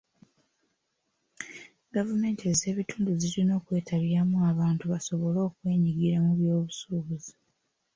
Gavumenti 1.95 2.43
ez'ebitundu 2.51 3.11
zirina 3.21 3.53
okwetabyamu 3.59 4.37
abantu 4.51 4.83
basobole 4.91 5.39
okwenyigira 5.47 6.17
mu 6.25 6.31
by'obusuubuzi. 6.39 7.33